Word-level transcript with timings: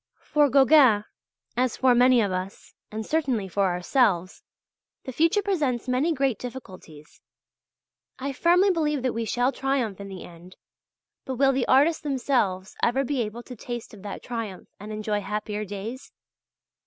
For 0.23 0.49
Gauguin 0.49 1.05
as 1.55 1.77
for 1.77 1.93
many 1.93 2.21
of 2.21 2.31
us, 2.31 2.73
and 2.91 3.05
certainly 3.05 3.47
for 3.47 3.65
ourselves 3.67 4.41
the 5.03 5.11
future 5.13 5.43
presents 5.43 5.87
many 5.87 6.11
great 6.11 6.39
difficulties. 6.39 7.21
I 8.17 8.33
firmly 8.33 8.71
believe 8.71 9.03
that 9.03 9.13
we 9.13 9.25
shall 9.25 9.51
triumph 9.51 10.01
in 10.01 10.07
the 10.09 10.23
end; 10.23 10.55
but 11.23 11.35
will 11.35 11.51
the 11.53 11.67
artists 11.67 12.01
themselves 12.01 12.75
ever 12.81 13.03
be 13.03 13.21
able 13.21 13.43
to 13.43 13.55
taste 13.55 13.93
of 13.93 14.01
that 14.01 14.23
triumph 14.23 14.69
and 14.79 14.91
enjoy 14.91 15.21
happier 15.21 15.65
days? 15.65 16.11